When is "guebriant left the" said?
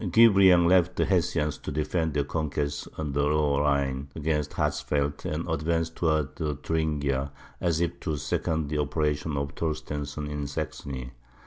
0.03-1.05